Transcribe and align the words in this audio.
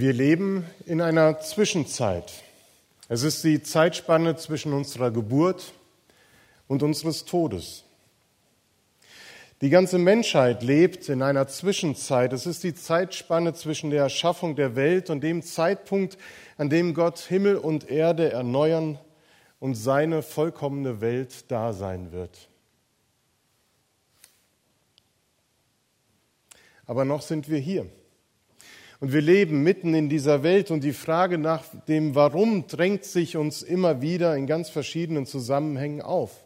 Wir 0.00 0.12
leben 0.12 0.64
in 0.86 1.00
einer 1.00 1.40
Zwischenzeit. 1.40 2.32
Es 3.08 3.24
ist 3.24 3.42
die 3.42 3.64
Zeitspanne 3.64 4.36
zwischen 4.36 4.72
unserer 4.72 5.10
Geburt 5.10 5.72
und 6.68 6.84
unseres 6.84 7.24
Todes. 7.24 7.82
Die 9.60 9.70
ganze 9.70 9.98
Menschheit 9.98 10.62
lebt 10.62 11.08
in 11.08 11.20
einer 11.20 11.48
Zwischenzeit. 11.48 12.32
Es 12.32 12.46
ist 12.46 12.62
die 12.62 12.76
Zeitspanne 12.76 13.54
zwischen 13.54 13.90
der 13.90 14.04
Erschaffung 14.04 14.54
der 14.54 14.76
Welt 14.76 15.10
und 15.10 15.20
dem 15.20 15.42
Zeitpunkt, 15.42 16.16
an 16.58 16.70
dem 16.70 16.94
Gott 16.94 17.18
Himmel 17.18 17.56
und 17.56 17.90
Erde 17.90 18.30
erneuern 18.30 19.00
und 19.58 19.74
seine 19.74 20.22
vollkommene 20.22 21.00
Welt 21.00 21.50
da 21.50 21.72
sein 21.72 22.12
wird. 22.12 22.48
Aber 26.86 27.04
noch 27.04 27.22
sind 27.22 27.48
wir 27.48 27.58
hier. 27.58 27.90
Und 29.00 29.12
wir 29.12 29.20
leben 29.20 29.62
mitten 29.62 29.94
in 29.94 30.08
dieser 30.08 30.42
Welt 30.42 30.70
und 30.70 30.82
die 30.82 30.92
Frage 30.92 31.38
nach 31.38 31.64
dem 31.86 32.16
Warum 32.16 32.66
drängt 32.66 33.04
sich 33.04 33.36
uns 33.36 33.62
immer 33.62 34.02
wieder 34.02 34.36
in 34.36 34.46
ganz 34.46 34.70
verschiedenen 34.70 35.24
Zusammenhängen 35.24 36.02
auf. 36.02 36.44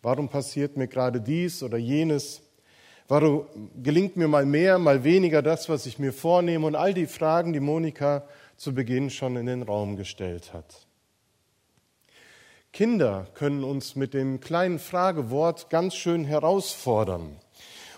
Warum 0.00 0.28
passiert 0.28 0.76
mir 0.76 0.86
gerade 0.86 1.20
dies 1.20 1.64
oder 1.64 1.76
jenes? 1.76 2.42
Warum 3.08 3.46
gelingt 3.82 4.16
mir 4.16 4.28
mal 4.28 4.46
mehr, 4.46 4.78
mal 4.78 5.02
weniger 5.02 5.42
das, 5.42 5.68
was 5.68 5.86
ich 5.86 5.98
mir 5.98 6.12
vornehme? 6.12 6.66
Und 6.66 6.76
all 6.76 6.94
die 6.94 7.06
Fragen, 7.06 7.52
die 7.52 7.60
Monika 7.60 8.24
zu 8.56 8.72
Beginn 8.72 9.10
schon 9.10 9.36
in 9.36 9.46
den 9.46 9.62
Raum 9.62 9.96
gestellt 9.96 10.52
hat. 10.52 10.86
Kinder 12.72 13.26
können 13.34 13.64
uns 13.64 13.96
mit 13.96 14.14
dem 14.14 14.38
kleinen 14.38 14.78
Fragewort 14.78 15.70
ganz 15.70 15.96
schön 15.96 16.24
herausfordern. 16.24 17.36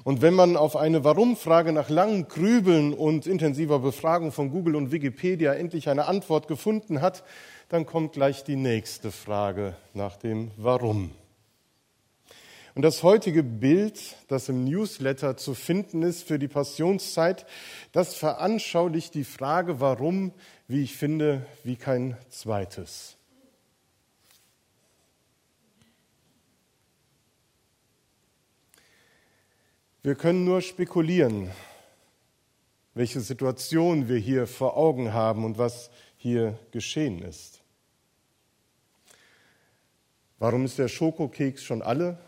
Und 0.08 0.22
wenn 0.22 0.32
man 0.32 0.56
auf 0.56 0.74
eine 0.74 1.04
Warum-Frage 1.04 1.70
nach 1.70 1.91
langem 1.91 2.28
Grübeln 2.28 2.94
und 2.94 3.27
intensiver 3.27 3.80
Befragung 3.80 4.33
von 4.33 4.50
Google 4.50 4.74
und 4.74 4.91
Wikipedia 4.91 5.52
endlich 5.52 5.91
eine 5.91 6.06
Antwort 6.06 6.48
gefunden 6.48 7.02
hat, 7.02 7.24
dann 7.69 7.84
kommt 7.84 8.14
gleich 8.14 8.42
die 8.42 8.56
nächste 8.56 9.10
Frage 9.10 9.77
nach 9.92 10.16
dem 10.16 10.50
Warum. 10.56 11.10
Und 12.74 12.80
das 12.80 13.02
heutige 13.02 13.42
Bild, 13.42 14.16
das 14.28 14.48
im 14.48 14.64
Newsletter 14.64 15.36
zu 15.36 15.52
finden 15.52 16.02
ist 16.02 16.27
für 16.27 16.38
die 16.38 16.48
Passionszeit, 16.48 17.44
das 17.92 18.14
veranschaulicht 18.14 19.12
die 19.12 19.24
Frage, 19.24 19.78
warum, 19.78 20.33
wie 20.68 20.84
ich 20.84 20.96
finde, 20.96 21.44
wie 21.64 21.77
kein 21.77 22.16
zweites. 22.30 23.17
Wir 30.09 30.14
können 30.14 30.47
nur 30.47 30.62
spekulieren, 30.62 31.51
welche 32.95 33.20
Situation 33.20 34.09
wir 34.09 34.17
hier 34.17 34.47
vor 34.47 34.75
Augen 34.75 35.12
haben 35.12 35.45
und 35.45 35.59
was 35.59 35.91
hier 36.17 36.59
geschehen 36.70 37.20
ist. 37.20 37.61
Warum 40.39 40.64
ist 40.64 40.79
der 40.79 40.89
Schokokeks 40.89 41.62
schon 41.62 41.83
alle? 41.83 42.19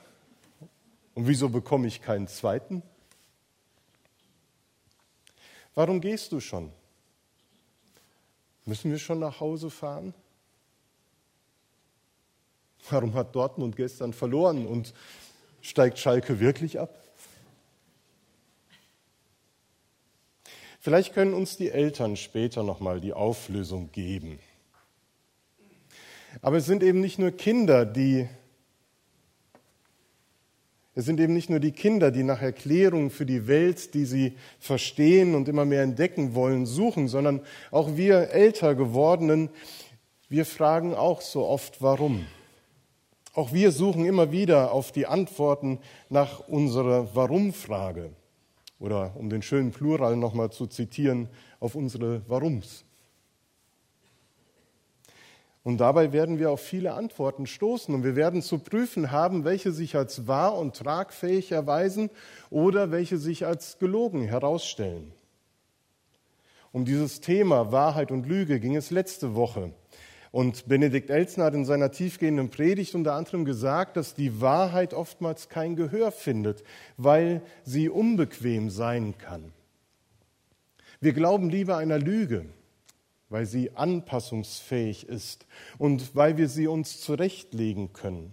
Und 1.15 1.27
wieso 1.27 1.49
bekomme 1.49 1.87
ich 1.87 2.03
keinen 2.03 2.29
zweiten? 2.29 2.83
Warum 5.75 6.03
gehst 6.03 6.33
du 6.33 6.41
schon? 6.41 6.71
Müssen 8.67 8.91
wir 8.91 8.99
schon 8.99 9.21
nach 9.21 9.41
Hause 9.41 9.71
fahren? 9.71 10.13
Warum 12.91 13.15
hat 13.15 13.35
Dortmund 13.35 13.75
gestern 13.75 14.13
verloren 14.13 14.67
und 14.67 14.93
steigt 15.63 15.99
Schalke 15.99 16.41
wirklich 16.41 16.79
ab? 16.79 17.00
Vielleicht 20.81 21.13
können 21.13 21.35
uns 21.35 21.59
die 21.59 21.71
Eltern 21.71 22.17
später 22.17 22.63
nochmal 22.63 23.01
die 23.01 23.13
Auflösung 23.13 23.93
geben. 23.93 24.39
Aber 26.41 26.57
es 26.57 26.65
sind 26.65 26.83
eben 26.83 27.01
nicht 27.01 27.19
nur 27.19 27.33
Kinder, 27.33 27.85
die 27.85 28.29
es 30.95 31.05
sind 31.05 31.21
eben 31.21 31.35
nicht 31.35 31.49
nur 31.49 31.61
die 31.61 31.71
Kinder, 31.71 32.11
die 32.11 32.25
nach 32.25 32.43
Erklärungen 32.43 33.11
für 33.11 33.25
die 33.25 33.47
Welt, 33.47 33.95
die 33.95 34.05
sie 34.05 34.37
verstehen 34.59 35.35
und 35.35 35.49
immer 35.49 35.65
mehr 35.65 35.83
entdecken 35.83 36.35
wollen, 36.35 36.67
suchen, 36.67 37.07
sondern 37.07 37.41
auch 37.71 37.97
wir 37.97 38.31
älter 38.31 38.75
gewordenen, 38.75 39.51
wir 40.29 40.45
fragen 40.45 40.95
auch 40.95 41.21
so 41.21 41.47
oft, 41.47 41.81
warum. 41.81 42.27
Auch 43.35 43.53
wir 43.53 43.71
suchen 43.71 44.05
immer 44.05 44.33
wieder 44.33 44.73
auf 44.73 44.91
die 44.91 45.07
Antworten 45.07 45.79
nach 46.09 46.49
unserer 46.49 47.15
Warum-Frage. 47.15 48.11
Oder 48.81 49.15
um 49.17 49.31
den 49.31 49.43
schönen 49.43 49.71
Plural 49.71 50.17
nochmal 50.17 50.51
zu 50.51 50.67
zitieren, 50.67 51.29
auf 51.61 51.77
unsere 51.77 52.29
Warums. 52.29 52.85
Und 55.63 55.79
dabei 55.79 56.13
werden 56.13 56.39
wir 56.39 56.51
auf 56.51 56.61
viele 56.61 56.95
Antworten 56.95 57.47
stoßen 57.47 57.95
und 57.95 58.03
wir 58.03 58.17
werden 58.17 58.41
zu 58.41 58.59
prüfen 58.59 59.11
haben, 59.11 59.45
welche 59.45 59.73
sich 59.73 59.95
als 59.95 60.27
wahr 60.27 60.57
und 60.57 60.75
tragfähig 60.75 61.53
erweisen 61.53 62.09
oder 62.49 62.91
welche 62.91 63.19
sich 63.19 63.45
als 63.45 63.79
gelogen 63.79 64.23
herausstellen. 64.23 65.13
Um 66.73 66.87
dieses 66.87 67.21
Thema 67.21 67.73
Wahrheit 67.73 68.11
und 68.11 68.27
Lüge 68.27 68.59
ging 68.59 68.75
es 68.75 68.91
letzte 68.91 69.35
Woche. 69.35 69.73
Und 70.33 70.69
Benedikt 70.69 71.11
Elsner 71.11 71.45
hat 71.47 71.55
in 71.55 71.65
seiner 71.65 71.91
tiefgehenden 71.91 72.51
Predigt 72.51 72.95
unter 72.95 73.15
anderem 73.15 73.45
gesagt, 73.45 73.97
dass 73.97 74.15
die 74.15 74.41
Wahrheit 74.41 74.95
oftmals 74.95 75.49
kein 75.49 75.75
Gehör 75.75 76.13
findet, 76.13 76.63
weil 76.97 77.43
sie 77.65 77.89
unbequem 77.89 78.71
sein 78.71 79.19
kann. 79.19 79.53
Wir 81.01 81.15
glauben 81.15 81.51
lieber 81.51 81.79
einer 81.79 81.99
Lüge, 81.99 82.47
weil 83.29 83.47
sie 83.47 83.75
anpassungsfähig 83.75 85.09
ist 85.09 85.47
und 85.79 86.15
weil 86.15 86.37
wir 86.37 86.49
sie 86.49 86.69
uns 86.69 87.01
zurechtlegen 87.01 87.93
können. 87.93 88.33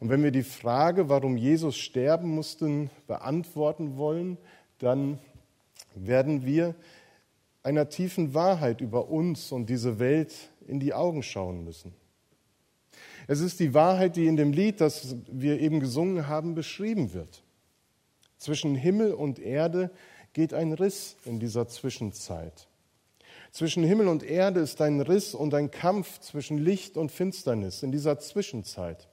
Und 0.00 0.08
wenn 0.08 0.22
wir 0.22 0.30
die 0.30 0.42
Frage, 0.42 1.08
warum 1.08 1.36
Jesus 1.36 1.76
sterben 1.76 2.34
musste, 2.34 2.90
beantworten 3.06 3.96
wollen, 3.96 4.38
dann 4.78 5.18
werden 5.94 6.44
wir 6.44 6.74
einer 7.64 7.88
tiefen 7.88 8.34
Wahrheit 8.34 8.80
über 8.80 9.08
uns 9.08 9.50
und 9.50 9.68
diese 9.68 9.98
Welt 9.98 10.50
in 10.68 10.78
die 10.78 10.94
Augen 10.94 11.22
schauen 11.22 11.64
müssen. 11.64 11.92
Es 13.26 13.40
ist 13.40 13.58
die 13.58 13.72
Wahrheit, 13.74 14.16
die 14.16 14.26
in 14.26 14.36
dem 14.36 14.52
Lied, 14.52 14.80
das 14.80 15.16
wir 15.32 15.58
eben 15.58 15.80
gesungen 15.80 16.28
haben, 16.28 16.54
beschrieben 16.54 17.14
wird. 17.14 17.42
Zwischen 18.36 18.74
Himmel 18.74 19.14
und 19.14 19.38
Erde 19.38 19.90
geht 20.34 20.52
ein 20.52 20.74
Riss 20.74 21.16
in 21.24 21.40
dieser 21.40 21.66
Zwischenzeit. 21.66 22.68
Zwischen 23.50 23.82
Himmel 23.82 24.08
und 24.08 24.22
Erde 24.22 24.60
ist 24.60 24.80
ein 24.82 25.00
Riss 25.00 25.34
und 25.34 25.54
ein 25.54 25.70
Kampf 25.70 26.20
zwischen 26.20 26.58
Licht 26.58 26.98
und 26.98 27.10
Finsternis 27.10 27.82
in 27.82 27.92
dieser 27.92 28.18
Zwischenzeit. 28.18 29.08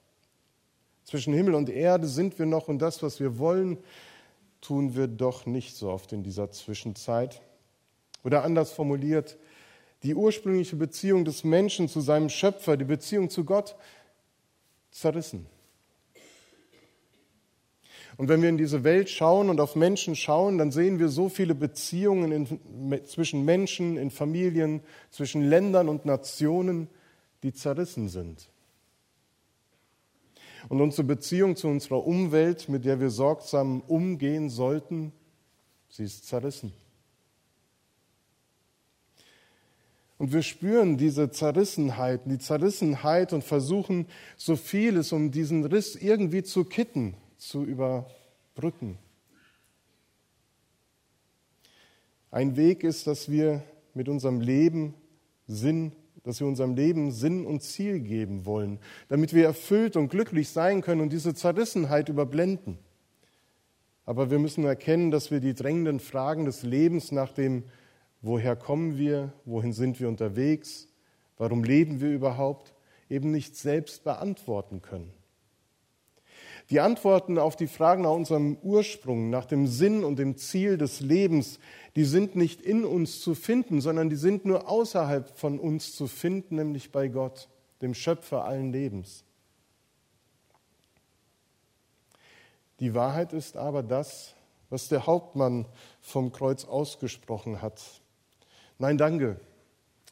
Zwischen 1.06 1.34
Himmel 1.34 1.56
und 1.56 1.70
Erde 1.70 2.08
sind 2.08 2.38
wir 2.38 2.46
noch 2.46 2.68
und 2.68 2.80
das, 2.80 3.02
was 3.02 3.20
wir 3.20 3.38
wollen, 3.38 3.78
tun 4.60 4.96
wir 4.96 5.08
doch 5.08 5.46
nicht 5.46 5.76
so 5.76 5.90
oft 5.90 6.12
in 6.12 6.24
dieser 6.24 6.52
Zwischenzeit. 6.52 7.42
Oder 8.24 8.44
anders 8.44 8.72
formuliert, 8.72 9.38
die 10.04 10.16
ursprüngliche 10.16 10.76
Beziehung 10.76 11.26
des 11.26 11.44
Menschen 11.44 11.88
zu 11.88 12.02
seinem 12.02 12.30
Schöpfer, 12.30 12.78
die 12.78 12.86
Beziehung 12.86 13.30
zu 13.30 13.46
Gott, 13.46 13.76
zerrissen. 14.90 15.46
Und 18.18 18.28
wenn 18.28 18.42
wir 18.42 18.50
in 18.50 18.58
diese 18.58 18.84
Welt 18.84 19.10
schauen 19.10 19.50
und 19.50 19.60
auf 19.60 19.76
Menschen 19.76 20.16
schauen, 20.16 20.58
dann 20.58 20.72
sehen 20.72 21.00
wir 21.00 21.10
so 21.10 21.30
viele 21.30 21.56
Beziehungen 21.56 22.32
in, 22.32 23.06
zwischen 23.06 23.46
Menschen, 23.46 23.98
in 23.98 24.12
Familien, 24.12 24.82
zwischen 25.10 25.42
Ländern 25.50 25.90
und 25.90 26.06
Nationen, 26.06 26.88
die 27.42 27.54
zerrissen 27.54 28.10
sind. 28.10 28.50
Und 30.70 30.82
unsere 30.82 31.04
Beziehung 31.04 31.56
zu 31.56 31.68
unserer 31.68 32.06
Umwelt, 32.06 32.70
mit 32.70 32.86
der 32.86 33.00
wir 33.00 33.10
sorgsam 33.10 33.82
umgehen 33.82 34.50
sollten, 34.50 35.12
sie 35.90 36.04
ist 36.04 36.28
zerrissen. 36.28 36.74
Und 40.22 40.34
wir 40.34 40.44
spüren 40.44 40.98
diese 40.98 41.32
Zerrissenheit, 41.32 42.22
die 42.26 42.38
Zerrissenheit 42.38 43.34
und 43.34 43.44
versuchen 43.44 44.06
so 44.38 44.56
vieles, 44.56 45.14
um 45.14 45.32
diesen 45.32 45.66
Riss 45.66 45.96
irgendwie 45.96 46.44
zu 46.44 46.64
kitten, 46.64 47.16
zu 47.40 47.64
überbrücken. 47.64 49.00
Ein 52.30 52.56
Weg 52.56 52.84
ist, 52.84 53.08
dass 53.08 53.32
wir 53.32 53.64
mit 53.96 54.10
unserem 54.10 54.42
Leben 54.42 54.94
Sinn, 55.48 55.92
dass 56.22 56.40
wir 56.40 56.46
unserem 56.46 56.76
Leben 56.76 57.12
Sinn 57.12 57.44
und 57.44 57.64
Ziel 57.64 58.00
geben 58.00 58.46
wollen, 58.46 58.78
damit 59.10 59.34
wir 59.34 59.46
erfüllt 59.46 59.98
und 59.98 60.10
glücklich 60.10 60.50
sein 60.50 60.82
können 60.82 61.02
und 61.02 61.12
diese 61.12 61.34
Zerrissenheit 61.34 62.10
überblenden. 62.10 62.78
Aber 64.06 64.30
wir 64.30 64.38
müssen 64.38 64.66
erkennen, 64.66 65.10
dass 65.10 65.32
wir 65.32 65.40
die 65.40 65.56
drängenden 65.56 66.00
Fragen 66.00 66.46
des 66.46 66.62
Lebens 66.62 67.12
nach 67.12 67.32
dem, 67.32 67.64
woher 68.22 68.56
kommen 68.56 68.98
wir, 68.98 69.34
wohin 69.46 69.74
sind 69.74 70.00
wir 70.00 70.08
unterwegs, 70.08 70.88
warum 71.38 71.64
leben 71.64 72.02
wir 72.02 72.10
überhaupt, 72.10 72.74
eben 73.10 73.32
nicht 73.32 73.56
selbst 73.56 74.04
beantworten 74.04 74.82
können. 74.82 75.12
Die 76.70 76.80
Antworten 76.80 77.38
auf 77.38 77.58
die 77.58 77.68
Fragen 77.68 78.04
nach 78.04 78.12
unserem 78.12 78.58
Ursprung, 78.62 79.30
nach 79.30 79.46
dem 79.46 79.68
Sinn 79.68 80.04
und 80.04 80.18
dem 80.18 80.38
Ziel 80.38 80.78
des 80.78 81.02
Lebens, 81.02 81.60
die 81.98 82.06
sind 82.06 82.36
nicht 82.36 82.62
in 82.62 82.86
uns 82.86 83.20
zu 83.20 83.36
finden, 83.36 83.82
sondern 83.82 84.10
die 84.10 84.16
sind 84.16 84.46
nur 84.46 84.70
außerhalb 84.70 85.38
von 85.38 85.60
uns 85.60 85.96
zu 85.96 86.08
finden, 86.08 86.56
nämlich 86.56 86.92
bei 86.92 87.10
Gott, 87.10 87.50
dem 87.82 87.94
Schöpfer 87.94 88.46
allen 88.46 88.72
Lebens. 88.72 89.26
Die 92.80 92.94
Wahrheit 92.94 93.34
ist 93.34 93.58
aber 93.58 93.84
das, 93.84 94.34
was 94.70 94.88
der 94.88 95.06
Hauptmann 95.06 95.66
vom 96.00 96.32
Kreuz 96.32 96.64
ausgesprochen 96.66 97.62
hat. 97.62 98.01
Nein, 98.82 98.98
danke, 98.98 99.40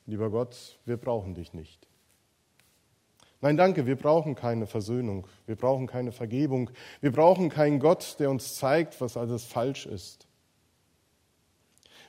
lieber 0.05 0.29
Gott, 0.29 0.77
wir 0.85 0.97
brauchen 0.97 1.33
dich 1.33 1.55
nicht. 1.55 1.87
Nein, 3.41 3.57
danke, 3.57 3.87
wir 3.87 3.95
brauchen 3.95 4.35
keine 4.35 4.67
Versöhnung, 4.67 5.25
wir 5.47 5.55
brauchen 5.55 5.87
keine 5.87 6.11
Vergebung, 6.11 6.69
wir 7.01 7.11
brauchen 7.11 7.49
keinen 7.49 7.79
Gott, 7.79 8.17
der 8.19 8.29
uns 8.29 8.57
zeigt, 8.57 9.01
was 9.01 9.17
alles 9.17 9.43
falsch 9.43 9.87
ist. 9.87 10.27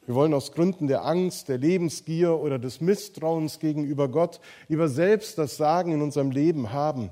Wir 0.04 0.14
wollen 0.14 0.34
aus 0.34 0.52
Gründen 0.52 0.86
der 0.86 1.06
Angst, 1.06 1.48
der 1.48 1.56
Lebensgier 1.56 2.38
oder 2.38 2.58
des 2.58 2.82
Misstrauens 2.82 3.58
gegenüber 3.58 4.08
Gott 4.08 4.38
lieber 4.68 4.90
selbst 4.90 5.38
das 5.38 5.56
Sagen 5.56 5.92
in 5.92 6.02
unserem 6.02 6.30
Leben 6.30 6.74
haben 6.74 7.08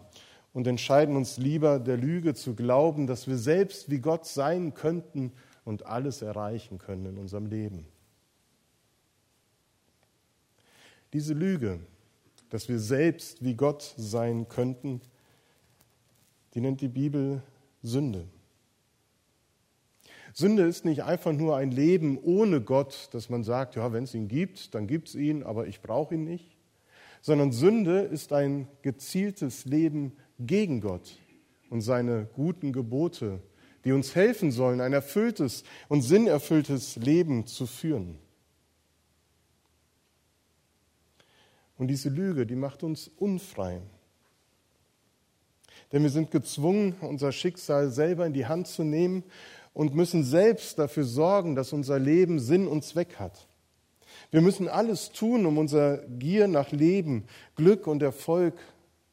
und 0.52 0.66
entscheiden 0.66 1.16
uns 1.16 1.38
lieber 1.38 1.78
der 1.78 1.96
Lüge 1.96 2.34
zu 2.34 2.54
glauben, 2.54 3.06
dass 3.06 3.26
wir 3.26 3.38
selbst 3.38 3.90
wie 3.90 4.00
Gott 4.00 4.26
sein 4.26 4.74
könnten 4.74 5.32
und 5.64 5.86
alles 5.86 6.20
erreichen 6.20 6.76
können 6.76 7.06
in 7.06 7.16
unserem 7.16 7.46
Leben. 7.46 7.86
Diese 11.12 11.34
Lüge, 11.34 11.81
dass 12.50 12.69
wir 12.69 12.78
selbst 12.78 13.43
wie 13.43 13.55
Gott 13.55 13.94
sein 13.96 14.49
könnten, 14.49 15.00
die 16.55 16.60
nennt 16.60 16.81
die 16.81 16.88
Bibel 16.88 17.43
Sünde. 17.82 18.26
Sünde 20.34 20.64
ist 20.64 20.84
nicht 20.84 21.02
einfach 21.02 21.32
nur 21.32 21.56
ein 21.56 21.70
Leben 21.70 22.19
ohne 22.22 22.60
Gott, 22.60 23.08
dass 23.12 23.28
man 23.28 23.43
sagt, 23.43 23.76
ja, 23.76 23.93
wenn 23.93 24.05
es 24.05 24.14
ihn 24.14 24.28
gibt, 24.28 24.75
dann 24.75 24.87
gibt 24.87 25.08
es 25.08 25.14
ihn, 25.14 25.43
aber 25.43 25.66
ich 25.66 25.81
brauche 25.81 26.14
ihn 26.14 26.25
nicht, 26.25 26.56
sondern 27.22 27.52
Sünde 27.52 28.00
ist 28.00 28.32
ein 28.32 28.69
gezieltes 28.82 29.64
Leben 29.64 30.12
gegen 30.38 30.81
Gott 30.81 31.19
und 31.70 31.81
seine 31.81 32.28
guten 32.34 32.72
Gebote, 32.72 33.40
die 33.84 33.93
uns 33.93 34.14
helfen 34.14 34.52
sollen, 34.52 34.81
ein 34.81 34.93
erfülltes 34.93 35.64
und 35.88 36.02
sinnerfülltes 36.02 36.96
Leben 36.96 37.46
zu 37.46 37.66
führen. 37.66 38.19
Und 41.78 41.88
diese 41.88 42.08
Lüge, 42.08 42.44
die 42.44 42.56
macht 42.56 42.82
uns 42.82 43.08
unfrei. 43.16 43.80
Denn 45.92 46.02
wir 46.02 46.10
sind 46.10 46.30
gezwungen, 46.30 46.96
unser 47.00 47.32
Schicksal 47.32 47.90
selber 47.90 48.26
in 48.26 48.34
die 48.34 48.46
Hand 48.46 48.66
zu 48.66 48.82
nehmen 48.82 49.22
und 49.72 49.94
müssen 49.94 50.25
selbst 50.25 50.78
dafür 50.78 51.04
sorgen, 51.04 51.54
dass 51.54 51.72
unser 51.72 51.98
Leben 51.98 52.40
Sinn 52.40 52.66
und 52.66 52.84
Zweck 52.84 53.16
hat. 53.19 53.46
Wir 54.30 54.40
müssen 54.40 54.69
alles 54.69 55.12
tun, 55.12 55.46
um 55.46 55.56
unser 55.56 55.98
Gier 55.98 56.48
nach 56.48 56.72
Leben, 56.72 57.25
Glück 57.54 57.86
und 57.86 58.02
Erfolg 58.02 58.54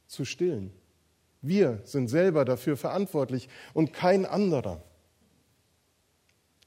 zu 0.08 0.26
stillen. 0.26 0.74
Wir 1.42 1.80
sind 1.84 2.08
selber 2.08 2.44
dafür 2.44 2.76
verantwortlich 2.76 3.48
und 3.74 3.94
kein 3.94 4.26
anderer. 4.26 4.82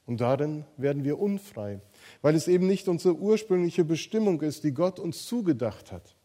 Und 0.05 0.21
darin 0.21 0.65
werden 0.77 1.03
wir 1.03 1.19
unfrei, 1.19 1.81
weil 2.21 2.35
es 2.35 2.47
eben 2.47 2.67
nicht 2.67 2.87
unsere 2.87 3.15
ursprüngliche 3.15 3.85
Bestimmung 3.85 4.41
ist, 4.41 4.63
die 4.63 4.73
Gott 4.73 4.99
uns 4.99 5.25
zugedacht 5.25 5.91
hat. 5.91 6.15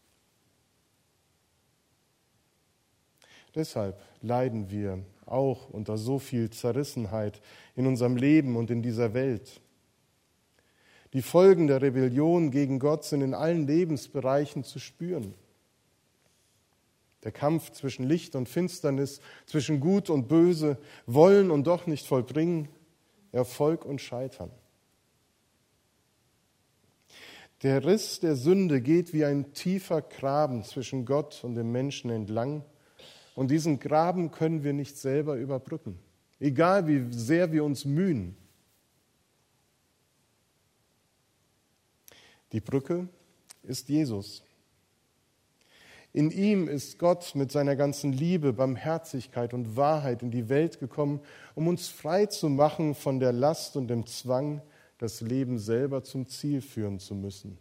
Deshalb 3.55 4.01
leiden 4.21 4.69
wir 4.69 5.03
auch 5.25 5.69
unter 5.69 5.97
so 5.97 6.19
viel 6.19 6.49
Zerrissenheit 6.49 7.41
in 7.75 7.87
unserem 7.87 8.17
Leben 8.17 8.57
und 8.57 8.69
in 8.69 8.81
dieser 8.81 9.13
Welt. 9.13 9.61
Die 11.13 11.21
Folgen 11.21 11.67
der 11.67 11.81
Rebellion 11.81 12.51
gegen 12.51 12.79
Gott 12.79 13.05
sind 13.05 13.21
in 13.21 13.33
allen 13.33 13.65
Lebensbereichen 13.65 14.65
zu 14.65 14.79
spüren. 14.79 15.33
Der 17.23 17.31
Kampf 17.31 17.71
zwischen 17.71 18.05
Licht 18.05 18.35
und 18.35 18.49
Finsternis, 18.49 19.21
zwischen 19.45 19.79
Gut 19.79 20.09
und 20.09 20.27
Böse, 20.27 20.77
wollen 21.05 21.49
und 21.49 21.65
doch 21.65 21.87
nicht 21.87 22.05
vollbringen, 22.05 22.67
Erfolg 23.31 23.85
und 23.85 24.01
Scheitern. 24.01 24.51
Der 27.65 27.83
Riss 27.83 28.19
der 28.19 28.35
Sünde 28.35 28.79
geht 28.79 29.11
wie 29.11 29.25
ein 29.25 29.51
tiefer 29.53 30.03
Graben 30.03 30.63
zwischen 30.63 31.03
Gott 31.03 31.43
und 31.43 31.55
dem 31.55 31.71
Menschen 31.71 32.11
entlang. 32.11 32.63
Und 33.33 33.49
diesen 33.49 33.79
Graben 33.79 34.29
können 34.29 34.63
wir 34.63 34.71
nicht 34.71 34.99
selber 34.99 35.35
überbrücken, 35.35 35.97
egal 36.39 36.85
wie 36.85 37.11
sehr 37.11 37.51
wir 37.51 37.63
uns 37.63 37.83
mühen. 37.83 38.37
Die 42.51 42.61
Brücke 42.61 43.07
ist 43.63 43.89
Jesus. 43.89 44.43
In 46.13 46.29
ihm 46.29 46.67
ist 46.67 46.99
Gott 46.99 47.33
mit 47.33 47.51
seiner 47.51 47.75
ganzen 47.75 48.13
Liebe, 48.13 48.53
Barmherzigkeit 48.53 49.55
und 49.55 49.75
Wahrheit 49.75 50.21
in 50.21 50.29
die 50.29 50.49
Welt 50.49 50.79
gekommen, 50.79 51.19
um 51.55 51.67
uns 51.67 51.87
frei 51.87 52.27
zu 52.27 52.47
machen 52.47 52.93
von 52.93 53.19
der 53.19 53.33
Last 53.33 53.75
und 53.75 53.87
dem 53.87 54.05
Zwang, 54.05 54.61
das 55.05 55.21
Leben 55.21 55.59
selber 55.59 56.03
zum 56.03 56.25
Ziel 56.27 56.61
führen 56.61 56.99
zu 56.99 57.13
müssen. 57.13 57.59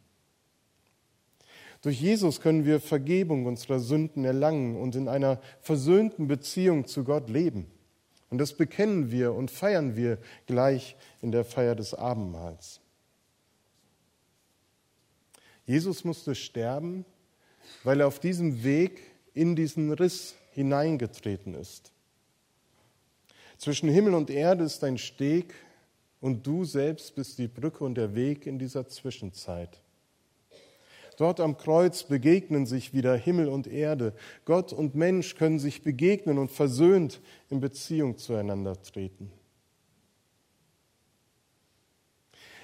Durch 1.82 2.00
Jesus 2.00 2.40
können 2.40 2.64
wir 2.64 2.80
Vergebung 2.80 3.44
unserer 3.44 3.80
Sünden 3.80 4.24
erlangen 4.24 4.76
und 4.76 4.96
in 4.96 5.08
einer 5.08 5.38
versöhnten 5.60 6.26
Beziehung 6.26 6.86
zu 6.86 7.04
Gott 7.04 7.28
leben. 7.28 7.66
Und 8.30 8.38
das 8.38 8.54
bekennen 8.54 9.10
wir 9.10 9.34
und 9.34 9.50
feiern 9.50 9.94
wir 9.94 10.16
gleich 10.46 10.96
in 11.20 11.32
der 11.32 11.44
Feier 11.44 11.74
des 11.74 11.92
Abendmahls. 11.92 12.80
Jesus 15.66 16.02
musste 16.04 16.34
sterben, 16.34 17.04
weil 17.82 18.00
er 18.00 18.06
auf 18.06 18.20
diesem 18.20 18.64
Weg 18.64 19.02
in 19.34 19.54
diesen 19.54 19.92
Riss 19.92 20.34
hineingetreten 20.52 21.52
ist. 21.54 21.92
Zwischen 23.58 23.90
Himmel 23.90 24.14
und 24.14 24.30
Erde 24.30 24.64
ist 24.64 24.82
ein 24.82 24.96
Steg 24.96 25.54
und 26.24 26.46
du 26.46 26.64
selbst 26.64 27.14
bist 27.16 27.36
die 27.36 27.48
Brücke 27.48 27.84
und 27.84 27.96
der 27.96 28.14
Weg 28.14 28.46
in 28.46 28.58
dieser 28.58 28.88
Zwischenzeit. 28.88 29.82
Dort 31.18 31.38
am 31.38 31.58
Kreuz 31.58 32.04
begegnen 32.04 32.64
sich 32.64 32.94
wieder 32.94 33.14
Himmel 33.14 33.46
und 33.46 33.66
Erde. 33.66 34.14
Gott 34.46 34.72
und 34.72 34.94
Mensch 34.94 35.34
können 35.34 35.58
sich 35.58 35.82
begegnen 35.82 36.38
und 36.38 36.50
versöhnt 36.50 37.20
in 37.50 37.60
Beziehung 37.60 38.16
zueinander 38.16 38.80
treten. 38.80 39.30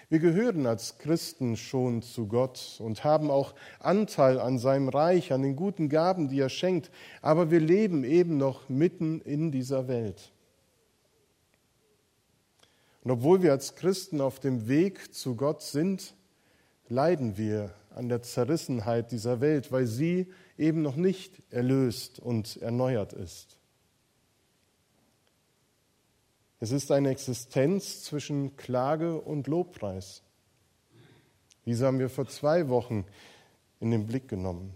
Wir 0.08 0.20
gehören 0.20 0.66
als 0.66 0.96
Christen 0.96 1.58
schon 1.58 2.00
zu 2.00 2.28
Gott 2.28 2.78
und 2.78 3.04
haben 3.04 3.30
auch 3.30 3.54
Anteil 3.78 4.40
an 4.40 4.58
seinem 4.58 4.88
Reich, 4.88 5.34
an 5.34 5.42
den 5.42 5.54
guten 5.54 5.90
Gaben, 5.90 6.28
die 6.28 6.40
er 6.40 6.48
schenkt, 6.48 6.90
aber 7.20 7.50
wir 7.50 7.60
leben 7.60 8.04
eben 8.04 8.38
noch 8.38 8.70
mitten 8.70 9.20
in 9.20 9.52
dieser 9.52 9.86
Welt. 9.86 10.32
Und 13.02 13.10
obwohl 13.10 13.42
wir 13.42 13.52
als 13.52 13.74
Christen 13.74 14.20
auf 14.20 14.40
dem 14.40 14.68
Weg 14.68 15.14
zu 15.14 15.34
Gott 15.34 15.62
sind, 15.62 16.14
leiden 16.88 17.38
wir 17.38 17.74
an 17.94 18.08
der 18.08 18.22
Zerrissenheit 18.22 19.10
dieser 19.10 19.40
Welt, 19.40 19.72
weil 19.72 19.86
sie 19.86 20.26
eben 20.58 20.82
noch 20.82 20.96
nicht 20.96 21.42
erlöst 21.50 22.18
und 22.20 22.56
erneuert 22.58 23.12
ist. 23.12 23.56
Es 26.60 26.72
ist 26.72 26.92
eine 26.92 27.08
Existenz 27.08 28.04
zwischen 28.04 28.56
Klage 28.56 29.18
und 29.18 29.46
Lobpreis. 29.46 30.22
Diese 31.64 31.86
haben 31.86 31.98
wir 31.98 32.10
vor 32.10 32.28
zwei 32.28 32.68
Wochen 32.68 33.06
in 33.80 33.90
den 33.90 34.06
Blick 34.06 34.28
genommen. 34.28 34.74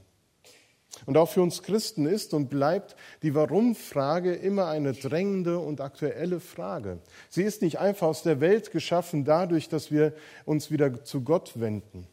Und 1.07 1.17
auch 1.17 1.29
für 1.29 1.43
uns 1.43 1.63
Christen 1.63 2.07
ist 2.07 2.35
und 2.35 2.49
bleibt 2.49 2.97
die 3.23 3.35
Warum-Frage 3.35 4.35
immer 4.35 4.69
eine 4.69 4.93
drängende 4.93 5.59
und 5.59 5.81
aktuelle 5.81 6.41
Frage. 6.41 6.99
Sie 7.29 7.43
ist 7.43 7.63
nicht 7.63 7.79
einfach 7.79 8.07
aus 8.07 8.23
der 8.23 8.41
Welt 8.41 8.71
geschaffen 8.71 9.25
dadurch, 9.25 9.69
dass 9.69 9.91
wir 9.91 10.15
uns 10.45 10.71
wieder 10.71 11.05
zu 11.05 11.23
Gott 11.23 11.59
wenden. 11.61 12.07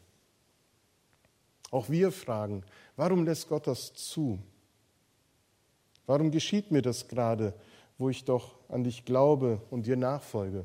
Auch 1.70 1.88
wir 1.88 2.12
fragen, 2.12 2.64
warum 2.96 3.24
lässt 3.24 3.48
Gott 3.48 3.66
das 3.66 3.94
zu? 3.94 4.38
Warum 6.06 6.30
geschieht 6.30 6.70
mir 6.70 6.82
das 6.82 7.08
gerade? 7.08 7.54
wo 8.02 8.10
ich 8.10 8.24
doch 8.24 8.56
an 8.68 8.82
dich 8.82 9.04
glaube 9.04 9.62
und 9.70 9.86
dir 9.86 9.96
nachfolge. 9.96 10.64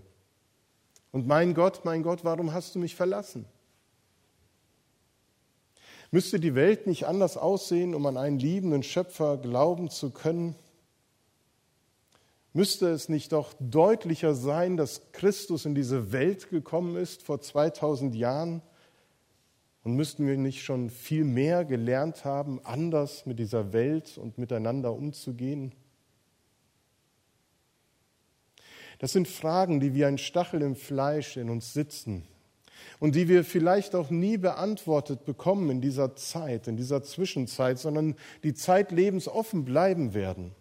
Und 1.11 1.27
mein 1.27 1.53
Gott, 1.53 1.85
mein 1.85 2.03
Gott, 2.03 2.23
warum 2.23 2.51
hast 2.51 2.75
du 2.75 2.79
mich 2.79 2.95
verlassen? 2.95 3.45
Müsste 6.11 6.39
die 6.39 6.55
Welt 6.55 6.87
nicht 6.87 7.05
anders 7.05 7.35
aussehen, 7.35 7.93
um 7.93 8.05
an 8.05 8.17
einen 8.17 8.39
liebenden 8.39 8.83
Schöpfer 8.83 9.37
glauben 9.37 9.89
zu 9.89 10.11
können? 10.11 10.55
Müsste 12.53 12.87
es 12.89 13.09
nicht 13.09 13.33
doch 13.33 13.53
deutlicher 13.59 14.33
sein, 14.33 14.77
dass 14.77 15.11
Christus 15.11 15.65
in 15.65 15.75
diese 15.75 16.11
Welt 16.13 16.49
gekommen 16.49 16.95
ist 16.95 17.23
vor 17.23 17.41
2000 17.41 18.15
Jahren? 18.15 18.61
Und 19.83 19.95
müssten 19.95 20.25
wir 20.25 20.37
nicht 20.37 20.63
schon 20.63 20.89
viel 20.89 21.23
mehr 21.23 21.65
gelernt 21.65 22.25
haben, 22.25 22.59
anders 22.63 23.25
mit 23.25 23.37
dieser 23.37 23.73
Welt 23.73 24.17
und 24.17 24.37
miteinander 24.37 24.93
umzugehen? 24.93 25.73
Das 28.99 29.11
sind 29.11 29.27
Fragen, 29.27 29.79
die 29.79 29.93
wie 29.93 30.05
ein 30.05 30.17
Stachel 30.17 30.61
im 30.61 30.75
Fleisch 30.75 31.37
in 31.37 31.49
uns 31.49 31.73
sitzen 31.73 32.27
und 32.99 33.15
die 33.15 33.27
wir 33.27 33.43
vielleicht 33.43 33.95
auch 33.95 34.09
nie 34.09 34.37
beantwortet 34.37 35.25
bekommen 35.25 35.69
in 35.69 35.81
dieser 35.81 36.15
Zeit, 36.15 36.67
in 36.67 36.77
dieser 36.77 37.03
Zwischenzeit, 37.03 37.79
sondern 37.79 38.15
die 38.43 38.53
zeitlebens 38.53 39.27
offen 39.27 39.65
bleiben 39.65 40.13
werden. 40.13 40.51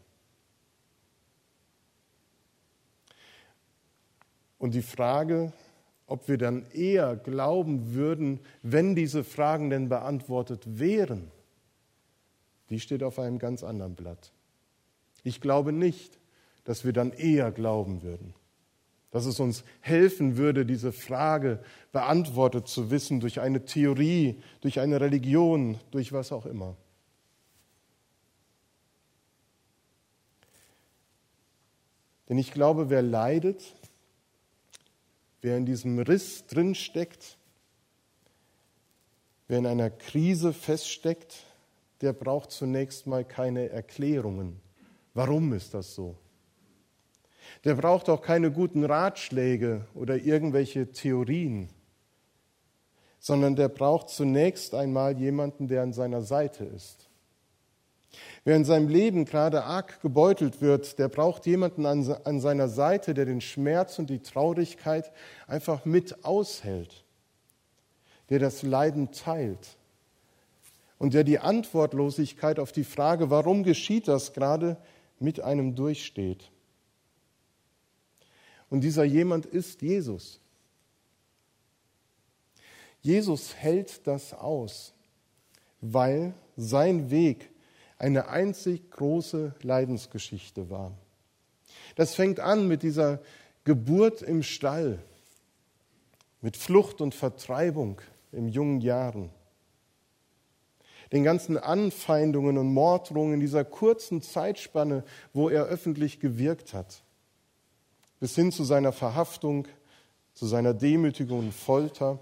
Und 4.58 4.75
die 4.75 4.82
Frage, 4.82 5.52
ob 6.06 6.28
wir 6.28 6.38
dann 6.38 6.66
eher 6.73 7.16
glauben 7.16 7.94
würden, 7.94 8.40
wenn 8.62 8.94
diese 8.94 9.25
Fragen 9.25 9.70
denn 9.70 9.88
beantwortet 9.88 10.62
wären, 10.78 11.30
die 12.70 12.80
steht 12.80 13.02
auf 13.02 13.18
einem 13.18 13.38
ganz 13.38 13.62
anderen 13.62 13.94
Blatt. 13.94 14.32
Ich 15.23 15.40
glaube 15.40 15.73
nicht, 15.73 16.18
dass 16.64 16.85
wir 16.85 16.92
dann 16.92 17.12
eher 17.12 17.52
glauben 17.52 18.02
würden, 18.02 18.35
dass 19.16 19.25
es 19.25 19.40
uns 19.40 19.64
helfen 19.80 20.37
würde, 20.37 20.66
diese 20.66 20.92
Frage 20.92 21.64
beantwortet 21.90 22.68
zu 22.68 22.90
wissen 22.90 23.18
durch 23.18 23.40
eine 23.40 23.64
Theorie, 23.64 24.42
durch 24.61 24.78
eine 24.78 25.00
Religion, 25.00 25.80
durch 25.90 26.12
was 26.12 26.32
auch 26.32 26.44
immer. 26.44 26.76
Denn 32.28 32.37
ich 32.37 32.52
glaube, 32.52 32.90
wer 32.90 33.00
leidet, 33.00 33.64
wer 35.40 35.56
in 35.56 35.64
diesem 35.64 35.99
Riss 35.99 36.46
drinsteckt, 36.49 37.38
wer 39.49 39.61
in 39.61 39.66
einer 39.66 39.88
Krise 39.88 40.52
feststeckt, 40.52 41.46
der 42.02 42.12
braucht 42.12 42.50
zunächst 42.50 43.06
mal 43.06 43.25
keine 43.25 43.70
Erklärungen. 43.70 44.61
Warum 45.14 45.54
ist 45.54 45.73
das 45.73 45.94
so? 45.94 46.18
Der 47.65 47.75
braucht 47.75 48.09
auch 48.09 48.23
keine 48.23 48.50
guten 48.50 48.85
Ratschläge 48.85 49.87
oder 49.95 50.17
irgendwelche 50.17 50.93
Theorien, 50.93 51.69
sondern 53.19 53.57
der 53.57 53.69
braucht 53.69 54.09
zunächst 54.09 54.75
einmal 54.75 55.19
jemanden, 55.19 55.69
der 55.69 55.83
an 55.83 55.93
seiner 55.93 56.23
Seite 56.23 56.65
ist. 56.65 57.09
Wer 58.45 58.57
in 58.57 58.65
seinem 58.65 58.88
Leben 58.88 59.25
gerade 59.25 59.65
arg 59.65 60.00
gebeutelt 60.00 60.61
wird, 60.61 60.99
der 60.99 61.09
braucht 61.09 61.47
jemanden 61.47 61.85
an, 61.85 62.09
an 62.25 62.41
seiner 62.41 62.69
Seite, 62.69 63.12
der 63.12 63.25
den 63.25 63.41
Schmerz 63.41 63.99
und 63.99 64.09
die 64.09 64.21
Traurigkeit 64.21 65.12
einfach 65.47 65.85
mit 65.85 66.25
aushält, 66.25 67.05
der 68.31 68.38
das 68.38 68.62
Leiden 68.62 69.11
teilt 69.12 69.76
und 70.99 71.15
der 71.15 71.25
die 71.25 71.38
Antwortlosigkeit 71.38 72.59
auf 72.59 72.73
die 72.73 72.85
Frage, 72.85 73.31
warum 73.31 73.65
geschieht 73.65 74.09
das 74.09 74.33
gerade, 74.33 74.76
mit 75.19 75.41
einem 75.41 75.75
durchsteht. 75.75 76.50
Und 78.70 78.82
dieser 78.82 79.04
jemand 79.04 79.46
ist 79.46 79.82
Jesus. 79.82 80.40
Jesus 83.00 83.54
hält 83.54 84.06
das 84.06 84.35
aus, 84.35 84.92
weil 85.80 86.35
sein 86.56 87.11
Weg 87.11 87.50
eine 87.99 88.28
einzig 88.28 88.90
große 88.90 89.54
Leidensgeschichte 89.62 90.70
war. 90.70 90.92
Das 91.94 92.14
fängt 92.14 92.40
an 92.40 92.66
mit 92.66 92.82
dieser 92.82 93.20
Geburt 93.64 94.23
im 94.23 94.42
Stall, 94.42 94.99
mit 96.40 96.56
Flucht 96.56 97.00
und 97.00 97.14
Vertreibung 97.14 98.00
in 98.32 98.49
jungen 98.49 98.80
Jahren, 98.80 99.30
den 101.12 101.25
ganzen 101.25 101.56
Anfeindungen 101.56 102.58
und 102.58 102.73
Morddrohungen 102.73 103.35
in 103.35 103.40
dieser 103.40 103.64
kurzen 103.64 104.20
Zeitspanne, 104.20 105.04
wo 105.32 105.49
er 105.49 105.64
öffentlich 105.66 106.20
gewirkt 106.20 106.75
hat, 106.75 107.02
bis 108.20 108.35
hin 108.35 108.52
zu 108.52 108.64
seiner 108.64 108.92
Verhaftung, 108.92 109.66
zu 110.35 110.46
seiner 110.46 110.75
Demütigung 110.75 111.38
und 111.40 111.52
Folter, 111.52 112.18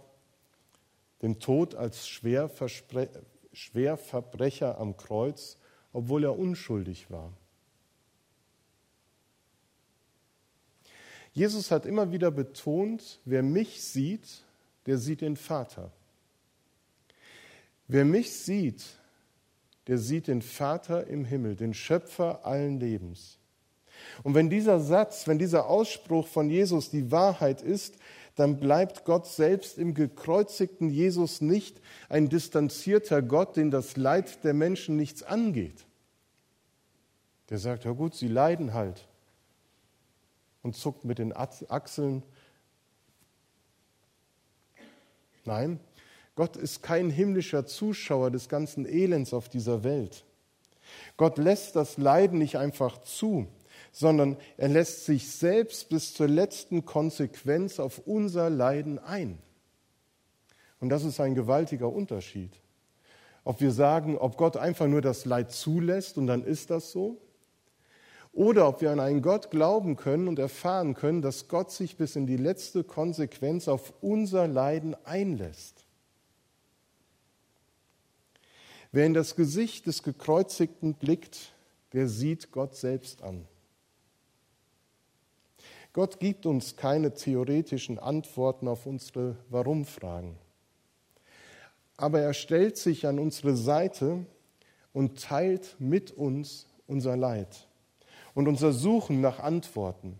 dem 1.22 1.40
Tod 1.40 1.74
als 1.74 2.06
Schwerverbrecher 2.06 4.78
am 4.78 4.96
Kreuz, 4.96 5.58
obwohl 5.92 6.22
er 6.24 6.38
unschuldig 6.38 7.10
war. 7.10 7.32
Jesus 11.32 11.72
hat 11.72 11.86
immer 11.86 12.12
wieder 12.12 12.30
betont, 12.30 13.18
wer 13.24 13.42
mich 13.42 13.82
sieht, 13.82 14.44
der 14.86 14.98
sieht 14.98 15.20
den 15.20 15.36
Vater. 15.36 15.90
Wer 17.88 18.04
mich 18.04 18.32
sieht, 18.32 18.84
der 19.86 19.98
sieht 19.98 20.28
den 20.28 20.42
Vater 20.42 21.06
im 21.06 21.24
Himmel, 21.24 21.56
den 21.56 21.74
Schöpfer 21.74 22.46
allen 22.46 22.78
Lebens. 22.78 23.38
Und 24.22 24.34
wenn 24.34 24.50
dieser 24.50 24.80
Satz, 24.80 25.26
wenn 25.26 25.38
dieser 25.38 25.66
Ausspruch 25.66 26.26
von 26.26 26.50
Jesus 26.50 26.90
die 26.90 27.10
Wahrheit 27.10 27.62
ist, 27.62 27.96
dann 28.36 28.58
bleibt 28.58 29.04
Gott 29.04 29.26
selbst 29.26 29.78
im 29.78 29.94
gekreuzigten 29.94 30.90
Jesus 30.90 31.40
nicht 31.40 31.80
ein 32.08 32.28
distanzierter 32.28 33.22
Gott, 33.22 33.56
den 33.56 33.70
das 33.70 33.96
Leid 33.96 34.42
der 34.44 34.54
Menschen 34.54 34.96
nichts 34.96 35.22
angeht. 35.22 35.84
Der 37.50 37.58
sagt, 37.58 37.84
ja 37.84 37.92
gut, 37.92 38.14
sie 38.14 38.28
leiden 38.28 38.74
halt 38.74 39.06
und 40.62 40.74
zuckt 40.74 41.04
mit 41.04 41.18
den 41.18 41.32
Achseln. 41.36 42.22
Nein, 45.44 45.78
Gott 46.36 46.56
ist 46.56 46.82
kein 46.82 47.10
himmlischer 47.10 47.66
Zuschauer 47.66 48.30
des 48.30 48.48
ganzen 48.48 48.86
Elends 48.86 49.32
auf 49.32 49.48
dieser 49.48 49.84
Welt. 49.84 50.24
Gott 51.16 51.38
lässt 51.38 51.76
das 51.76 51.96
Leiden 51.98 52.38
nicht 52.38 52.56
einfach 52.56 53.02
zu, 53.02 53.46
sondern 53.94 54.36
er 54.56 54.68
lässt 54.68 55.04
sich 55.04 55.30
selbst 55.30 55.88
bis 55.88 56.14
zur 56.14 56.26
letzten 56.26 56.84
Konsequenz 56.84 57.78
auf 57.78 58.02
unser 58.06 58.50
Leiden 58.50 58.98
ein. 58.98 59.38
Und 60.80 60.88
das 60.88 61.04
ist 61.04 61.20
ein 61.20 61.36
gewaltiger 61.36 61.90
Unterschied. 61.90 62.50
Ob 63.44 63.60
wir 63.60 63.70
sagen, 63.70 64.18
ob 64.18 64.36
Gott 64.36 64.56
einfach 64.56 64.88
nur 64.88 65.00
das 65.00 65.26
Leid 65.26 65.52
zulässt 65.52 66.18
und 66.18 66.26
dann 66.26 66.42
ist 66.42 66.70
das 66.70 66.90
so, 66.90 67.18
oder 68.32 68.66
ob 68.66 68.80
wir 68.80 68.90
an 68.90 68.98
einen 68.98 69.22
Gott 69.22 69.52
glauben 69.52 69.94
können 69.94 70.26
und 70.26 70.40
erfahren 70.40 70.94
können, 70.94 71.22
dass 71.22 71.46
Gott 71.46 71.70
sich 71.70 71.96
bis 71.96 72.16
in 72.16 72.26
die 72.26 72.36
letzte 72.36 72.82
Konsequenz 72.82 73.68
auf 73.68 73.92
unser 74.00 74.48
Leiden 74.48 74.96
einlässt. 75.04 75.84
Wer 78.90 79.06
in 79.06 79.14
das 79.14 79.36
Gesicht 79.36 79.86
des 79.86 80.02
Gekreuzigten 80.02 80.94
blickt, 80.94 81.52
der 81.92 82.08
sieht 82.08 82.50
Gott 82.50 82.74
selbst 82.74 83.22
an. 83.22 83.46
Gott 85.94 86.20
gibt 86.20 86.44
uns 86.44 86.76
keine 86.76 87.14
theoretischen 87.14 87.98
Antworten 87.98 88.68
auf 88.68 88.84
unsere 88.84 89.36
Warum-Fragen. 89.48 90.36
Aber 91.96 92.20
er 92.20 92.34
stellt 92.34 92.76
sich 92.76 93.06
an 93.06 93.18
unsere 93.18 93.56
Seite 93.56 94.26
und 94.92 95.22
teilt 95.22 95.76
mit 95.78 96.10
uns 96.10 96.66
unser 96.86 97.16
Leid 97.16 97.66
und 98.34 98.46
unser 98.46 98.74
Suchen 98.74 99.22
nach 99.22 99.38
Antworten, 99.38 100.18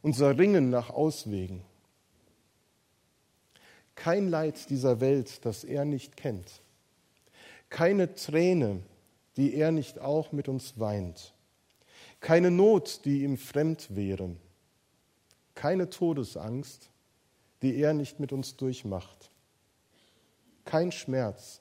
unser 0.00 0.38
Ringen 0.38 0.70
nach 0.70 0.88
Auswegen. 0.88 1.60
Kein 3.94 4.30
Leid 4.30 4.70
dieser 4.70 5.00
Welt, 5.00 5.44
das 5.44 5.62
er 5.62 5.84
nicht 5.84 6.16
kennt 6.16 6.62
keine 7.70 8.14
Träne, 8.14 8.82
die 9.36 9.54
er 9.54 9.72
nicht 9.72 9.98
auch 9.98 10.32
mit 10.32 10.48
uns 10.48 10.78
weint. 10.78 11.34
Keine 12.20 12.50
Not, 12.50 13.04
die 13.04 13.22
ihm 13.22 13.36
fremd 13.36 13.94
wäre. 13.94 14.36
Keine 15.56 15.90
Todesangst, 15.90 16.90
die 17.62 17.76
er 17.76 17.94
nicht 17.94 18.20
mit 18.20 18.32
uns 18.32 18.56
durchmacht. 18.56 19.32
Kein 20.64 20.92
Schmerz, 20.92 21.60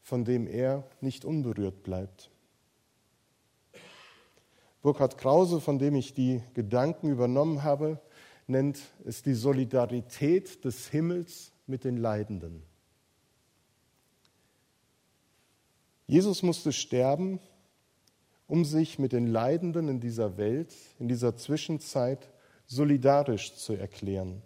von 0.00 0.24
dem 0.24 0.46
er 0.46 0.84
nicht 1.02 1.26
unberührt 1.26 1.82
bleibt. 1.82 2.30
Burkhard 4.82 5.18
Krause, 5.18 5.60
von 5.60 5.78
dem 5.78 5.96
ich 5.96 6.14
die 6.14 6.42
Gedanken 6.54 7.10
übernommen 7.10 7.62
habe, 7.62 8.00
nennt 8.46 8.78
es 9.04 9.22
die 9.22 9.34
Solidarität 9.34 10.64
des 10.64 10.88
Himmels 10.88 11.52
mit 11.66 11.84
den 11.84 11.96
Leidenden. 11.96 12.62
Jesus 16.06 16.42
musste 16.42 16.72
sterben, 16.72 17.40
um 18.46 18.64
sich 18.64 18.98
mit 18.98 19.12
den 19.12 19.26
Leidenden 19.26 19.88
in 19.88 20.00
dieser 20.00 20.36
Welt, 20.36 20.72
in 20.98 21.08
dieser 21.08 21.34
Zwischenzeit 21.34 22.28
solidarisch 22.66 23.54
zu 23.54 23.74
erklären. 23.74 24.42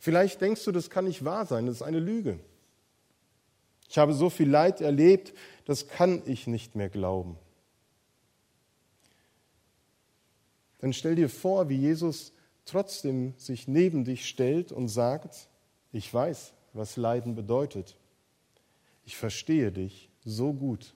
Vielleicht 0.00 0.40
denkst 0.40 0.64
du, 0.64 0.72
das 0.72 0.90
kann 0.90 1.06
nicht 1.06 1.24
wahr 1.24 1.46
sein, 1.46 1.66
das 1.66 1.76
ist 1.76 1.82
eine 1.82 1.98
Lüge. 1.98 2.38
Ich 3.88 3.98
habe 3.98 4.12
so 4.12 4.30
viel 4.30 4.48
Leid 4.48 4.80
erlebt, 4.80 5.32
das 5.64 5.88
kann 5.88 6.22
ich 6.26 6.46
nicht 6.46 6.76
mehr 6.76 6.88
glauben. 6.88 7.36
Dann 10.78 10.92
stell 10.92 11.16
dir 11.16 11.28
vor, 11.28 11.68
wie 11.68 11.76
Jesus 11.76 12.32
trotzdem 12.64 13.34
sich 13.36 13.66
neben 13.66 14.04
dich 14.04 14.28
stellt 14.28 14.70
und 14.70 14.88
sagt, 14.88 15.48
ich 15.90 16.12
weiß, 16.12 16.52
was 16.72 16.96
Leiden 16.96 17.34
bedeutet 17.34 17.96
ich 19.08 19.16
verstehe 19.16 19.72
dich 19.72 20.10
so 20.22 20.52
gut 20.52 20.94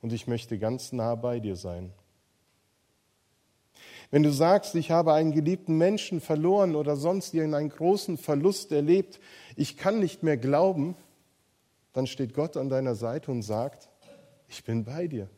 und 0.00 0.12
ich 0.12 0.26
möchte 0.26 0.58
ganz 0.58 0.90
nah 0.90 1.14
bei 1.14 1.38
dir 1.38 1.54
sein. 1.54 1.92
Wenn 4.12 4.22
du 4.22 4.30
sagst, 4.30 4.74
ich 4.74 4.90
habe 4.90 5.14
einen 5.14 5.32
geliebten 5.32 5.78
Menschen 5.78 6.20
verloren 6.20 6.76
oder 6.76 6.96
sonst 6.96 7.32
irgendeinen 7.32 7.70
großen 7.70 8.18
Verlust 8.18 8.70
erlebt, 8.70 9.18
ich 9.56 9.78
kann 9.78 10.00
nicht 10.00 10.22
mehr 10.22 10.36
glauben, 10.36 10.94
dann 11.94 12.06
steht 12.06 12.34
Gott 12.34 12.58
an 12.58 12.68
deiner 12.68 12.94
Seite 12.94 13.30
und 13.30 13.40
sagt, 13.40 13.88
ich 14.48 14.64
bin 14.64 14.84
bei 14.84 15.06
dir. 15.06 15.30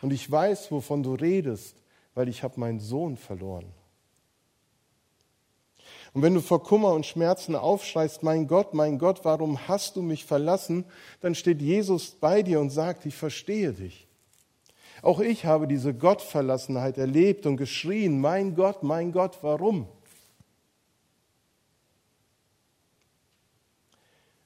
Und 0.00 0.14
ich 0.14 0.30
weiß, 0.30 0.72
wovon 0.72 1.02
du 1.02 1.14
redest, 1.14 1.76
weil 2.14 2.30
ich 2.30 2.42
habe 2.42 2.58
meinen 2.58 2.80
Sohn 2.80 3.18
verloren. 3.18 3.66
Und 6.14 6.22
wenn 6.22 6.32
du 6.32 6.40
vor 6.40 6.62
Kummer 6.62 6.94
und 6.94 7.04
Schmerzen 7.04 7.54
aufschreist, 7.54 8.22
mein 8.22 8.48
Gott, 8.48 8.72
mein 8.72 8.98
Gott, 8.98 9.26
warum 9.26 9.68
hast 9.68 9.96
du 9.96 10.02
mich 10.02 10.24
verlassen, 10.24 10.86
dann 11.20 11.34
steht 11.34 11.60
Jesus 11.60 12.12
bei 12.12 12.42
dir 12.42 12.60
und 12.60 12.70
sagt, 12.70 13.04
ich 13.04 13.14
verstehe 13.14 13.74
dich. 13.74 14.08
Auch 15.02 15.20
ich 15.20 15.44
habe 15.44 15.66
diese 15.66 15.94
Gottverlassenheit 15.94 16.98
erlebt 16.98 17.46
und 17.46 17.56
geschrien, 17.56 18.20
mein 18.20 18.54
Gott, 18.54 18.82
mein 18.82 19.12
Gott, 19.12 19.38
warum? 19.42 19.88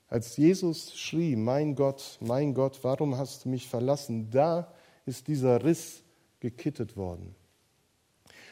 Als 0.09 0.37
Jesus 0.37 0.97
schrie, 0.97 1.35
mein 1.35 1.75
Gott, 1.75 2.19
mein 2.21 2.55
Gott, 2.55 2.79
warum 2.83 3.19
hast 3.19 3.45
du 3.45 3.49
mich 3.49 3.67
verlassen, 3.67 4.31
da 4.31 4.73
ist 5.07 5.27
dieser 5.27 5.65
Riss 5.65 6.03
gekittet 6.39 6.97
worden. 6.97 7.35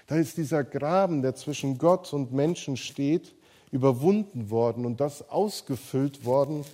Da 0.08 0.16
ist 0.16 0.36
dieser 0.36 0.64
Graben, 0.64 1.22
der 1.22 1.36
zwischen 1.36 1.78
Gott 1.78 2.12
und 2.12 2.32
Menschen 2.32 2.76
steht, 2.76 3.34
überwunden 3.70 4.50
worden 4.50 4.84
und 4.84 5.00
das 5.00 5.30
ausgefüllt 5.30 6.24
worden, 6.24 6.64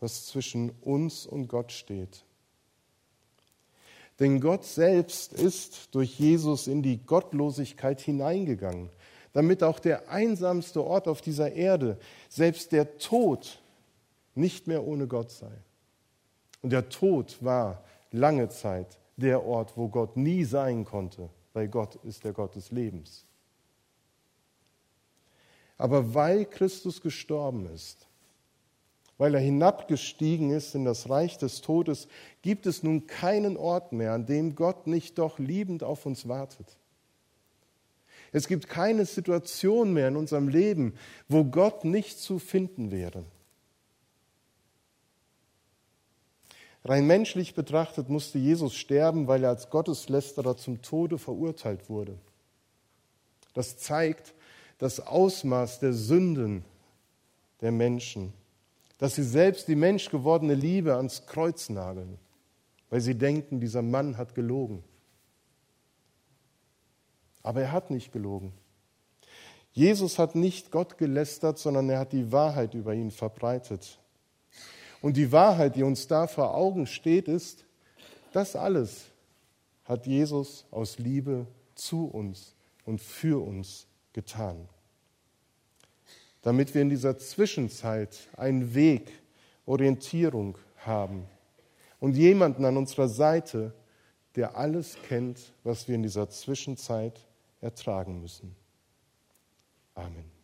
was 0.00 0.26
zwischen 0.26 0.70
uns 0.80 1.26
und 1.26 1.48
Gott 1.48 1.70
steht. 1.70 2.24
Denn 4.20 4.40
Gott 4.40 4.64
selbst 4.64 5.32
ist 5.32 5.94
durch 5.94 6.18
Jesus 6.18 6.66
in 6.66 6.82
die 6.82 7.04
Gottlosigkeit 7.04 8.00
hineingegangen, 8.00 8.90
damit 9.32 9.62
auch 9.62 9.78
der 9.78 10.08
einsamste 10.10 10.84
Ort 10.84 11.06
auf 11.06 11.20
dieser 11.20 11.52
Erde, 11.52 11.98
selbst 12.28 12.72
der 12.72 12.98
Tod, 12.98 13.60
nicht 14.34 14.66
mehr 14.66 14.84
ohne 14.84 15.06
Gott 15.06 15.30
sei. 15.30 15.52
Und 16.62 16.70
der 16.70 16.88
Tod 16.88 17.42
war 17.44 17.84
lange 18.10 18.48
Zeit 18.48 18.98
der 19.16 19.44
Ort, 19.44 19.76
wo 19.76 19.88
Gott 19.88 20.16
nie 20.16 20.44
sein 20.44 20.84
konnte, 20.84 21.30
weil 21.52 21.68
Gott 21.68 21.96
ist 22.04 22.24
der 22.24 22.32
Gott 22.32 22.56
des 22.56 22.70
Lebens. 22.70 23.24
Aber 25.76 26.14
weil 26.14 26.44
Christus 26.44 27.00
gestorben 27.00 27.66
ist, 27.72 28.07
weil 29.18 29.34
er 29.34 29.40
hinabgestiegen 29.40 30.50
ist 30.50 30.74
in 30.76 30.84
das 30.84 31.10
Reich 31.10 31.36
des 31.38 31.60
Todes, 31.60 32.06
gibt 32.42 32.66
es 32.66 32.84
nun 32.84 33.06
keinen 33.08 33.56
Ort 33.56 33.92
mehr, 33.92 34.12
an 34.12 34.26
dem 34.26 34.54
Gott 34.54 34.86
nicht 34.86 35.18
doch 35.18 35.40
liebend 35.40 35.82
auf 35.82 36.06
uns 36.06 36.28
wartet. 36.28 36.78
Es 38.30 38.46
gibt 38.46 38.68
keine 38.68 39.04
Situation 39.06 39.92
mehr 39.92 40.08
in 40.08 40.16
unserem 40.16 40.48
Leben, 40.48 40.94
wo 41.28 41.44
Gott 41.44 41.84
nicht 41.84 42.18
zu 42.18 42.38
finden 42.38 42.90
wäre. 42.90 43.24
Rein 46.84 47.06
menschlich 47.06 47.54
betrachtet 47.54 48.08
musste 48.08 48.38
Jesus 48.38 48.74
sterben, 48.74 49.26
weil 49.26 49.42
er 49.42 49.50
als 49.50 49.68
Gotteslästerer 49.68 50.56
zum 50.56 50.80
Tode 50.80 51.18
verurteilt 51.18 51.90
wurde. 51.90 52.16
Das 53.52 53.78
zeigt 53.78 54.34
das 54.78 55.00
Ausmaß 55.00 55.80
der 55.80 55.92
Sünden 55.92 56.64
der 57.60 57.72
Menschen 57.72 58.32
dass 58.98 59.14
sie 59.14 59.22
selbst 59.22 59.68
die 59.68 59.76
menschgewordene 59.76 60.54
Liebe 60.54 60.96
ans 60.96 61.26
Kreuz 61.26 61.68
nageln, 61.70 62.18
weil 62.90 63.00
sie 63.00 63.14
denken, 63.16 63.60
dieser 63.60 63.82
Mann 63.82 64.16
hat 64.16 64.34
gelogen. 64.34 64.82
Aber 67.42 67.62
er 67.62 67.72
hat 67.72 67.90
nicht 67.90 68.12
gelogen. 68.12 68.52
Jesus 69.72 70.18
hat 70.18 70.34
nicht 70.34 70.72
Gott 70.72 70.98
gelästert, 70.98 71.58
sondern 71.58 71.88
er 71.88 72.00
hat 72.00 72.12
die 72.12 72.32
Wahrheit 72.32 72.74
über 72.74 72.94
ihn 72.94 73.12
verbreitet. 73.12 74.00
Und 75.00 75.16
die 75.16 75.30
Wahrheit, 75.30 75.76
die 75.76 75.84
uns 75.84 76.08
da 76.08 76.26
vor 76.26 76.54
Augen 76.54 76.86
steht, 76.86 77.28
ist, 77.28 77.64
das 78.32 78.56
alles 78.56 79.04
hat 79.84 80.06
Jesus 80.06 80.66
aus 80.72 80.98
Liebe 80.98 81.46
zu 81.76 82.06
uns 82.06 82.56
und 82.84 83.00
für 83.00 83.42
uns 83.42 83.86
getan 84.12 84.68
damit 86.48 86.74
wir 86.74 86.80
in 86.80 86.88
dieser 86.88 87.18
Zwischenzeit 87.18 88.16
einen 88.34 88.74
Weg, 88.74 89.12
Orientierung 89.66 90.56
haben 90.78 91.26
und 92.00 92.16
jemanden 92.16 92.64
an 92.64 92.78
unserer 92.78 93.10
Seite, 93.10 93.74
der 94.34 94.56
alles 94.56 94.96
kennt, 95.06 95.52
was 95.62 95.88
wir 95.88 95.94
in 95.94 96.02
dieser 96.02 96.30
Zwischenzeit 96.30 97.20
ertragen 97.60 98.22
müssen. 98.22 98.56
Amen. 99.94 100.37